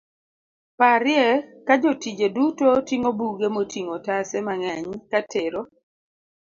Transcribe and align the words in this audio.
parye 0.79 1.23
ka 1.65 1.73
jotije 1.81 2.27
duto 2.35 2.67
ting'o 2.87 3.11
buge 3.17 3.47
moting'o 3.55 3.91
otase 3.99 4.37
mang'eny 4.47 4.89
katero 5.11 5.61